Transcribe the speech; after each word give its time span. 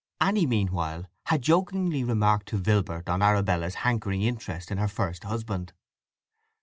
Anny 0.19 0.47
meanwhile 0.47 1.05
had 1.27 1.43
jokingly 1.43 2.03
remarked 2.03 2.47
to 2.47 2.57
Vilbert 2.57 3.07
on 3.07 3.21
Arabella's 3.21 3.75
hankering 3.85 4.23
interest 4.23 4.71
in 4.71 4.79
her 4.79 4.87
first 4.87 5.23
husband. 5.25 5.73